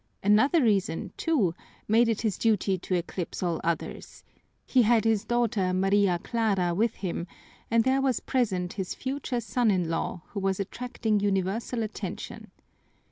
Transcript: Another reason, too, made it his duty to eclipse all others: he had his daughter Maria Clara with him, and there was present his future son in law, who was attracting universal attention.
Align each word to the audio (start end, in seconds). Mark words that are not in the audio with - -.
Another 0.23 0.63
reason, 0.63 1.13
too, 1.15 1.53
made 1.87 2.09
it 2.09 2.21
his 2.21 2.39
duty 2.39 2.75
to 2.75 2.95
eclipse 2.95 3.43
all 3.43 3.61
others: 3.63 4.23
he 4.65 4.81
had 4.81 5.05
his 5.05 5.23
daughter 5.25 5.73
Maria 5.73 6.17
Clara 6.17 6.73
with 6.73 6.95
him, 6.95 7.27
and 7.69 7.83
there 7.83 8.01
was 8.01 8.19
present 8.19 8.73
his 8.73 8.95
future 8.95 9.39
son 9.39 9.69
in 9.69 9.89
law, 9.91 10.23
who 10.29 10.39
was 10.39 10.59
attracting 10.59 11.19
universal 11.19 11.83
attention. 11.83 12.49